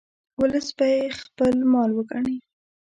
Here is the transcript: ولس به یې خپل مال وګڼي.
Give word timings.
ولس 0.39 0.67
به 0.77 0.85
یې 0.93 1.03
خپل 1.21 1.53
مال 1.71 1.89
وګڼي. 1.93 2.37